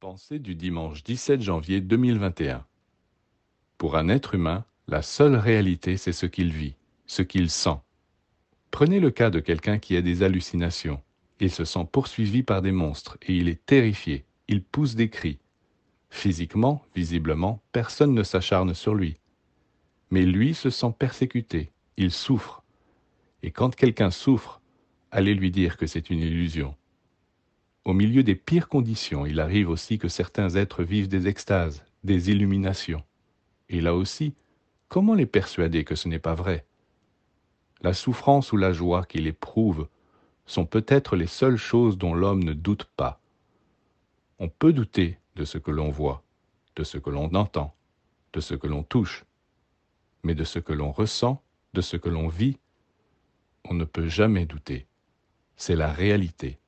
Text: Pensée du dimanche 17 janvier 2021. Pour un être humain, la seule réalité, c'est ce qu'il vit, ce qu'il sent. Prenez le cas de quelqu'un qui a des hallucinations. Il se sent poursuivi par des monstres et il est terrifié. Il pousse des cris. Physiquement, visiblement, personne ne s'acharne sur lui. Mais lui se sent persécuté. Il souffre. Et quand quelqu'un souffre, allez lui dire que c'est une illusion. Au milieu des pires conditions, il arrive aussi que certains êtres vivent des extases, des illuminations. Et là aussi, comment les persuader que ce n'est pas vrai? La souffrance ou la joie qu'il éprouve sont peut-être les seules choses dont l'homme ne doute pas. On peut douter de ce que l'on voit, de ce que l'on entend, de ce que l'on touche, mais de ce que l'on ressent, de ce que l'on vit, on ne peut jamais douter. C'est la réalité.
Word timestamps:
Pensée 0.00 0.38
du 0.38 0.54
dimanche 0.54 1.02
17 1.04 1.40
janvier 1.40 1.80
2021. 1.80 2.66
Pour 3.78 3.96
un 3.96 4.10
être 4.10 4.34
humain, 4.34 4.66
la 4.88 5.00
seule 5.00 5.36
réalité, 5.36 5.96
c'est 5.96 6.12
ce 6.12 6.26
qu'il 6.26 6.52
vit, 6.52 6.74
ce 7.06 7.22
qu'il 7.22 7.48
sent. 7.48 7.78
Prenez 8.70 9.00
le 9.00 9.10
cas 9.10 9.30
de 9.30 9.40
quelqu'un 9.40 9.78
qui 9.78 9.96
a 9.96 10.02
des 10.02 10.22
hallucinations. 10.22 11.00
Il 11.40 11.50
se 11.50 11.64
sent 11.64 11.88
poursuivi 11.90 12.42
par 12.42 12.60
des 12.60 12.72
monstres 12.72 13.16
et 13.22 13.34
il 13.38 13.48
est 13.48 13.64
terrifié. 13.64 14.26
Il 14.48 14.62
pousse 14.62 14.96
des 14.96 15.08
cris. 15.08 15.38
Physiquement, 16.10 16.84
visiblement, 16.94 17.62
personne 17.72 18.12
ne 18.12 18.22
s'acharne 18.22 18.74
sur 18.74 18.94
lui. 18.94 19.16
Mais 20.10 20.26
lui 20.26 20.52
se 20.52 20.68
sent 20.68 20.92
persécuté. 20.98 21.70
Il 21.96 22.10
souffre. 22.10 22.62
Et 23.42 23.50
quand 23.50 23.74
quelqu'un 23.74 24.10
souffre, 24.10 24.60
allez 25.10 25.32
lui 25.32 25.50
dire 25.50 25.78
que 25.78 25.86
c'est 25.86 26.10
une 26.10 26.20
illusion. 26.20 26.74
Au 27.86 27.92
milieu 27.92 28.24
des 28.24 28.34
pires 28.34 28.68
conditions, 28.68 29.26
il 29.26 29.38
arrive 29.38 29.70
aussi 29.70 29.96
que 29.96 30.08
certains 30.08 30.56
êtres 30.56 30.82
vivent 30.82 31.06
des 31.06 31.28
extases, 31.28 31.84
des 32.02 32.32
illuminations. 32.32 33.04
Et 33.68 33.80
là 33.80 33.94
aussi, 33.94 34.34
comment 34.88 35.14
les 35.14 35.24
persuader 35.24 35.84
que 35.84 35.94
ce 35.94 36.08
n'est 36.08 36.18
pas 36.18 36.34
vrai? 36.34 36.66
La 37.82 37.94
souffrance 37.94 38.50
ou 38.50 38.56
la 38.56 38.72
joie 38.72 39.06
qu'il 39.06 39.28
éprouve 39.28 39.86
sont 40.46 40.66
peut-être 40.66 41.14
les 41.14 41.28
seules 41.28 41.58
choses 41.58 41.96
dont 41.96 42.12
l'homme 42.12 42.42
ne 42.42 42.54
doute 42.54 42.86
pas. 42.96 43.20
On 44.40 44.48
peut 44.48 44.72
douter 44.72 45.20
de 45.36 45.44
ce 45.44 45.56
que 45.56 45.70
l'on 45.70 45.90
voit, 45.90 46.24
de 46.74 46.82
ce 46.82 46.98
que 46.98 47.10
l'on 47.10 47.32
entend, 47.36 47.72
de 48.32 48.40
ce 48.40 48.56
que 48.56 48.66
l'on 48.66 48.82
touche, 48.82 49.24
mais 50.24 50.34
de 50.34 50.42
ce 50.42 50.58
que 50.58 50.72
l'on 50.72 50.90
ressent, 50.90 51.40
de 51.72 51.82
ce 51.82 51.96
que 51.96 52.08
l'on 52.08 52.26
vit, 52.26 52.58
on 53.64 53.74
ne 53.74 53.84
peut 53.84 54.08
jamais 54.08 54.44
douter. 54.44 54.88
C'est 55.54 55.76
la 55.76 55.92
réalité. 55.92 56.58